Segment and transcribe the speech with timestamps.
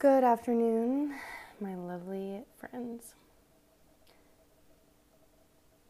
[0.00, 1.14] Good afternoon,
[1.60, 3.16] my lovely friends.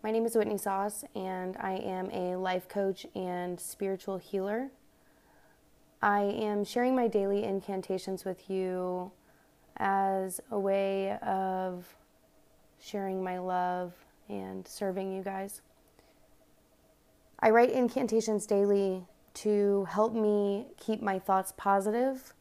[0.02, 4.70] My name is Whitney Sauce, and I am a life coach and spiritual healer.
[6.02, 9.12] I am sharing my daily incantations with you
[9.76, 11.94] as a way of
[12.80, 13.92] sharing my love
[14.28, 15.62] and serving you guys.
[17.38, 19.04] I write incantations daily
[19.34, 22.34] to help me keep my thoughts positive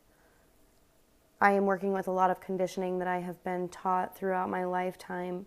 [1.41, 4.65] I am working with a lot of conditioning that I have been taught throughout my
[4.65, 5.45] lifetime.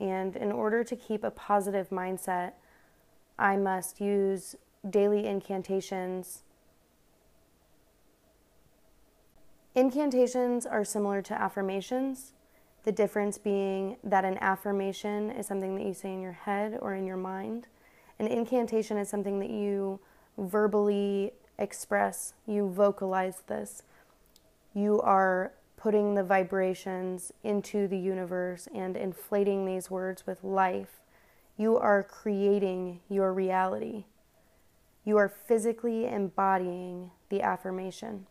[0.00, 2.52] And in order to keep a positive mindset,
[3.38, 4.56] I must use
[4.88, 6.44] daily incantations.
[9.74, 12.32] Incantations are similar to affirmations,
[12.84, 16.94] the difference being that an affirmation is something that you say in your head or
[16.94, 17.68] in your mind.
[18.18, 20.00] An incantation is something that you
[20.38, 23.82] verbally express, you vocalize this
[24.78, 31.00] you are putting the vibrations into the universe and inflating these words with life.
[31.56, 34.04] You are creating your reality.
[35.04, 38.26] You are physically embodying the affirmation.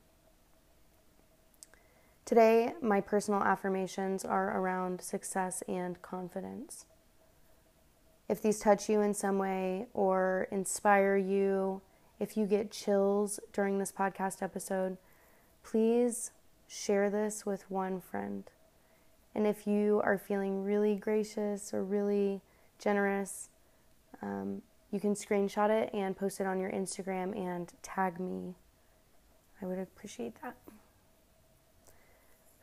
[2.24, 6.86] Today, my personal affirmations are around success and confidence.
[8.30, 11.82] If these touch you in some way or inspire you,
[12.20, 14.98] if you get chills during this podcast episode,
[15.64, 16.32] please
[16.68, 18.44] share this with one friend.
[19.34, 22.42] And if you are feeling really gracious or really
[22.80, 23.50] generous,
[24.22, 28.56] um, you can screenshot it and post it on your Instagram and tag me.
[29.62, 30.56] I would appreciate that.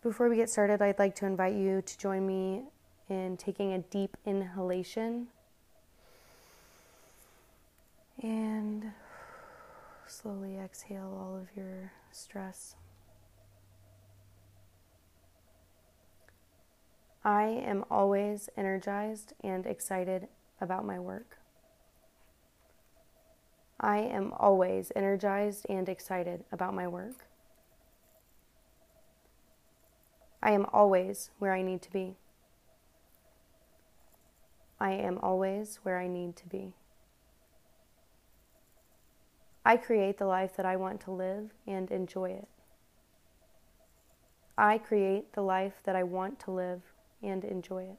[0.02, 2.64] Before we get started, I'd like to invite you to join me
[3.08, 5.28] in taking a deep inhalation
[8.22, 8.92] and
[10.06, 12.76] slowly exhale all of your stress.
[17.24, 20.28] I am always energized and excited
[20.60, 21.38] about my work.
[23.80, 27.26] I am always energized and excited about my work.
[30.42, 32.16] I am always where I need to be.
[34.78, 36.74] I am always where I need to be.
[39.64, 42.48] I create the life that I want to live and enjoy it.
[44.58, 46.82] I create the life that I want to live
[47.24, 47.98] and enjoy it.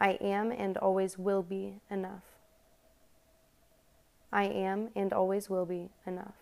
[0.00, 2.22] I am and always will be enough.
[4.32, 6.34] I am and always will be enough.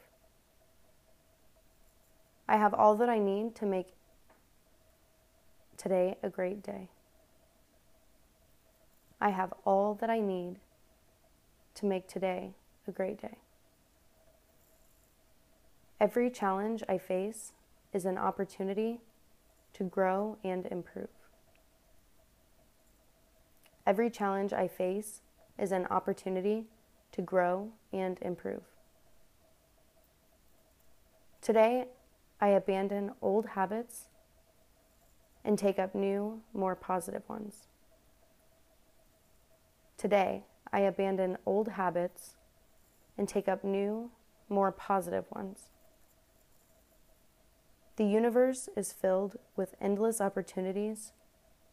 [2.48, 3.88] I have all that I need to make
[5.76, 6.88] today a great day.
[9.20, 10.56] I have all that I need
[11.76, 12.52] to make today
[12.86, 13.38] a great day.
[15.98, 17.52] Every challenge I face
[17.92, 19.00] is an opportunity
[19.76, 21.10] to grow and improve.
[23.86, 25.20] Every challenge I face
[25.58, 26.64] is an opportunity
[27.12, 28.62] to grow and improve.
[31.42, 31.88] Today,
[32.40, 34.06] I abandon old habits
[35.44, 37.66] and take up new, more positive ones.
[39.98, 42.36] Today, I abandon old habits
[43.18, 44.10] and take up new,
[44.48, 45.68] more positive ones.
[47.96, 51.12] The universe is filled with endless opportunities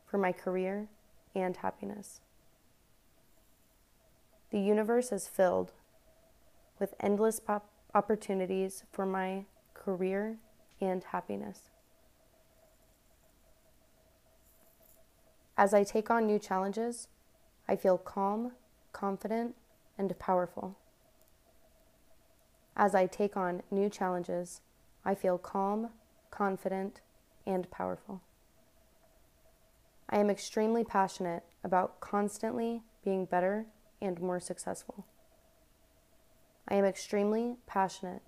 [0.06, 0.88] for my career
[1.36, 2.22] and happiness.
[4.50, 5.74] The universe is filled
[6.80, 7.42] with endless
[7.94, 10.38] opportunities for my career
[10.80, 11.72] and happiness.
[15.58, 17.10] As I take on new challenges,
[17.68, 18.54] I feel calm,
[18.92, 19.56] confident,
[19.98, 20.78] and powerful.
[22.78, 24.62] As I take on new challenges,
[25.06, 25.90] I feel calm,
[26.34, 27.00] confident,
[27.46, 28.22] and powerful.
[30.10, 33.68] I am extremely passionate about constantly being better
[34.02, 35.06] and more successful.
[36.68, 38.24] I am extremely passionate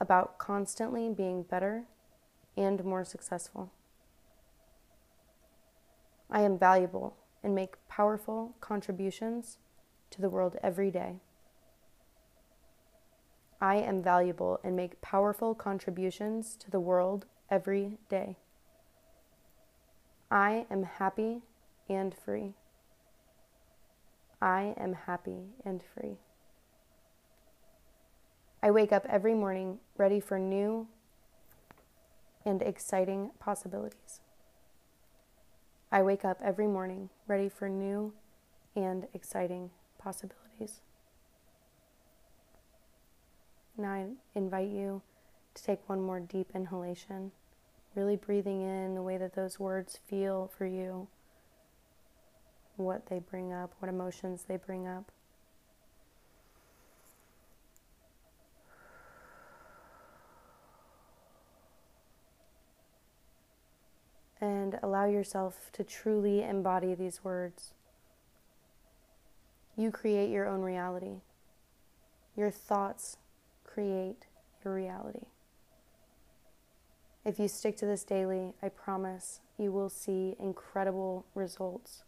[0.00, 1.84] about constantly being better
[2.58, 3.72] and more successful.
[6.30, 9.56] I am valuable and make powerful contributions
[10.10, 11.20] to the world every day.
[13.62, 18.36] I am valuable and make powerful contributions to the world every day.
[20.32, 21.42] I am happy
[21.88, 22.54] and free.
[24.40, 26.16] I am happy and free.
[28.60, 30.88] I wake up every morning ready for new
[32.44, 34.18] and exciting possibilities.
[35.92, 38.12] I wake up every morning ready for new
[38.74, 39.70] and exciting
[40.00, 40.80] possibilities.
[43.76, 45.02] Now I invite you
[45.54, 47.32] to take one more deep inhalation,
[47.94, 51.08] really breathing in the way that those words feel for you,
[52.76, 55.10] what they bring up, what emotions they bring up.
[64.40, 67.74] And allow yourself to truly embody these words.
[69.76, 71.20] You create your own reality.
[72.36, 73.16] Your thoughts
[73.72, 74.26] create
[74.64, 75.26] your reality.
[77.24, 82.02] If you stick to this daily, I promise you will see incredible results.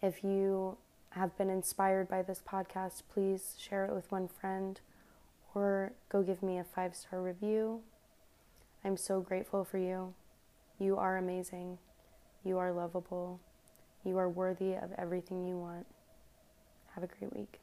[0.00, 0.78] If you
[1.10, 4.80] have been inspired by this podcast, please share it with one friend
[5.54, 7.80] or go give me a five star review.
[8.84, 10.14] I'm so grateful for you.
[10.78, 11.78] You are amazing.
[12.42, 13.38] You are lovable.
[14.04, 15.86] You are worthy of everything you want.
[16.94, 17.61] Have a great week.